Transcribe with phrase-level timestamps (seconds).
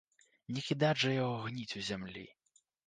[0.57, 2.29] Не кідаць жа яго гніць у зямлі?